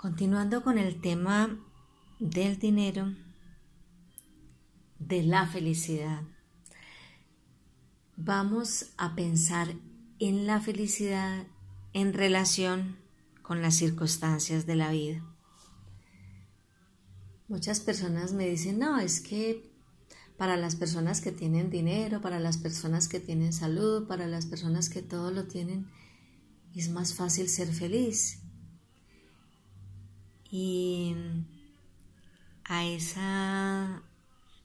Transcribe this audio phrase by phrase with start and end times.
[0.00, 1.62] Continuando con el tema
[2.20, 3.14] del dinero,
[4.98, 6.22] de la felicidad,
[8.16, 9.74] vamos a pensar
[10.18, 11.46] en la felicidad
[11.92, 12.96] en relación
[13.42, 15.22] con las circunstancias de la vida.
[17.48, 19.70] Muchas personas me dicen, no, es que
[20.38, 24.88] para las personas que tienen dinero, para las personas que tienen salud, para las personas
[24.88, 25.90] que todo lo tienen,
[26.74, 28.39] es más fácil ser feliz.
[30.50, 31.14] Y
[32.64, 34.02] a esa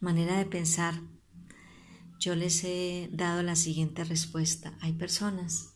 [0.00, 0.94] manera de pensar,
[2.18, 4.74] yo les he dado la siguiente respuesta.
[4.80, 5.74] Hay personas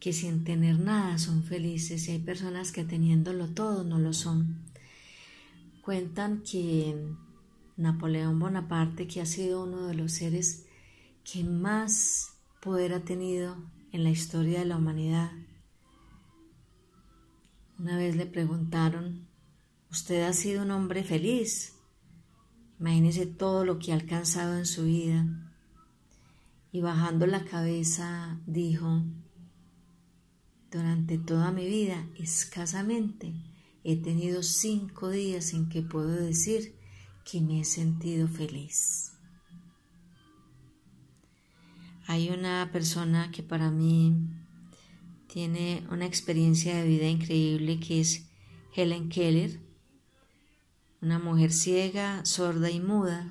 [0.00, 4.64] que sin tener nada son felices y hay personas que teniéndolo todo no lo son.
[5.82, 6.96] Cuentan que
[7.76, 10.66] Napoleón Bonaparte, que ha sido uno de los seres
[11.24, 13.56] que más poder ha tenido
[13.92, 15.30] en la historia de la humanidad,
[17.78, 19.28] una vez le preguntaron,
[19.90, 21.74] ¿usted ha sido un hombre feliz?
[22.80, 25.26] Imagínese todo lo que ha alcanzado en su vida.
[26.72, 29.02] Y bajando la cabeza dijo,
[30.70, 33.32] durante toda mi vida, escasamente,
[33.84, 36.74] he tenido cinco días en que puedo decir
[37.24, 39.12] que me he sentido feliz.
[42.06, 44.16] Hay una persona que para mí
[45.28, 48.26] tiene una experiencia de vida increíble que es
[48.74, 49.60] Helen Keller,
[51.02, 53.30] una mujer ciega, sorda y muda,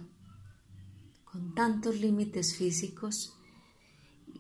[1.25, 3.35] con tantos límites físicos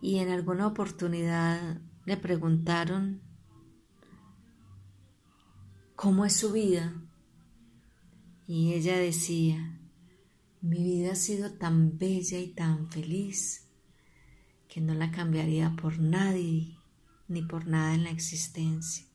[0.01, 3.21] y en alguna oportunidad le preguntaron
[5.95, 6.93] cómo es su vida
[8.45, 9.79] y ella decía,
[10.61, 13.67] mi vida ha sido tan bella y tan feliz
[14.67, 16.76] que no la cambiaría por nadie
[17.27, 19.05] ni por nada en la existencia.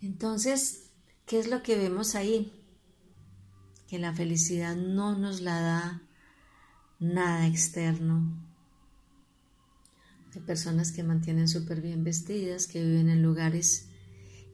[0.00, 0.90] Entonces,
[1.26, 2.52] ¿qué es lo que vemos ahí?
[3.88, 6.02] Que la felicidad no nos la da
[6.98, 8.46] nada externo,
[10.36, 13.86] hay personas que mantienen súper bien vestidas, que viven en lugares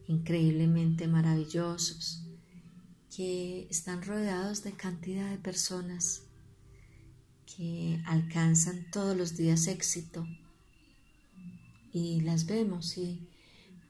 [0.06, 2.24] increíblemente maravillosos,
[3.14, 6.22] que están rodeados de cantidad de personas
[7.56, 10.24] que alcanzan todos los días éxito.
[11.92, 13.28] Y las vemos y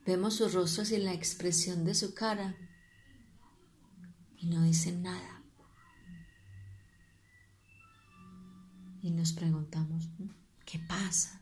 [0.05, 2.55] vemos sus rostros y la expresión de su cara
[4.37, 5.41] y no dicen nada.
[9.01, 10.09] Y nos preguntamos,
[10.65, 11.41] ¿qué pasa?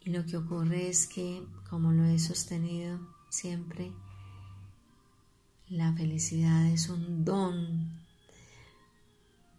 [0.00, 3.00] Y lo que ocurre es que, como lo he sostenido
[3.30, 3.92] siempre,
[5.68, 7.90] la felicidad es un don,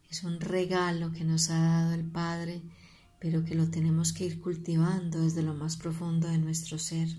[0.09, 2.61] es un regalo que nos ha dado el Padre,
[3.25, 7.09] pero que lo tenemos que ir cultivando desde lo más profundo de nuestro ser.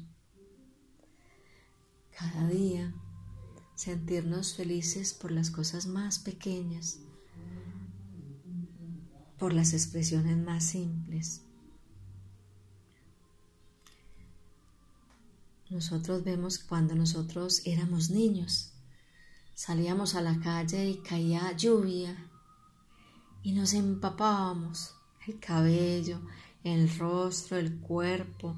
[2.16, 2.94] Cada día
[3.74, 7.00] sentirnos felices por las cosas más pequeñas,
[9.36, 11.42] por las expresiones más simples.
[15.68, 18.74] Nosotros vemos cuando nosotros éramos niños,
[19.54, 22.30] salíamos a la calle y caía lluvia
[23.42, 24.92] y nos empapábamos
[25.26, 26.20] el cabello,
[26.64, 28.56] el rostro, el cuerpo,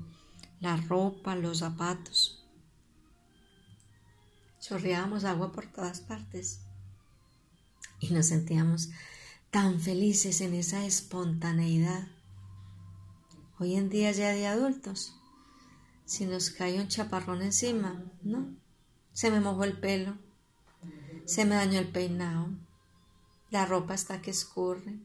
[0.61, 2.45] la ropa, los zapatos.
[4.61, 6.61] Chorreábamos agua por todas partes
[8.01, 8.91] y nos sentíamos
[9.51, 12.09] tan felices en esa espontaneidad.
[13.59, 15.15] Hoy en día ya de adultos
[16.09, 18.57] si nos cae un chaparrón encima, ¿no?
[19.13, 20.17] Se me mojó el pelo,
[21.27, 22.49] se me dañó el peinado,
[23.51, 24.99] la ropa está que escurre,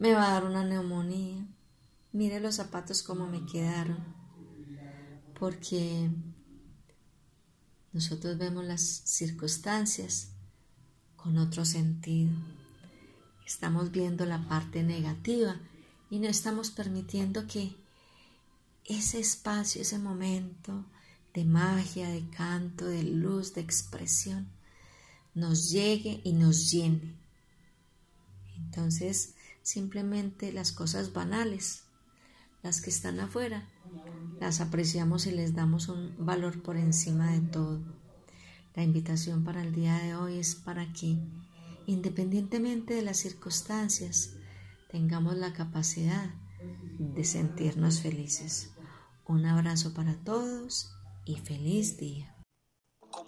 [0.00, 1.46] me va a dar una neumonía.
[2.12, 3.98] Mire los zapatos como me quedaron,
[5.38, 6.10] porque
[7.92, 10.32] nosotros vemos las circunstancias
[11.16, 12.32] con otro sentido.
[13.46, 15.60] Estamos viendo la parte negativa
[16.08, 17.76] y no estamos permitiendo que
[18.86, 20.86] ese espacio, ese momento
[21.34, 24.48] de magia, de canto, de luz, de expresión,
[25.34, 27.14] nos llegue y nos llene.
[28.56, 31.84] Entonces, simplemente las cosas banales
[32.62, 33.68] las que están afuera.
[34.40, 37.80] Las apreciamos y les damos un valor por encima de todo.
[38.74, 41.18] La invitación para el día de hoy es para que,
[41.86, 44.36] independientemente de las circunstancias,
[44.90, 46.30] tengamos la capacidad
[46.98, 48.70] de sentirnos felices.
[49.26, 50.92] Un abrazo para todos
[51.24, 52.39] y feliz día.